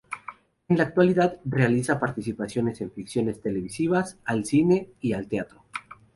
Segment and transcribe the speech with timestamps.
[0.67, 5.61] En la actualidad realiza participaciones en ficciones televisivas, al cine y al teatro.